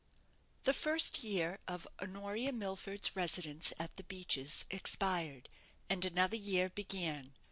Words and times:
The 0.63 0.73
first 0.73 1.23
year 1.23 1.59
of 1.67 1.87
Honoria 2.01 2.51
Milford's 2.53 3.15
residence 3.15 3.71
at 3.77 3.97
"The 3.97 4.03
Beeches" 4.03 4.65
expired, 4.71 5.47
and 5.91 6.03
another 6.03 6.37
year 6.37 6.71
began. 6.71 7.33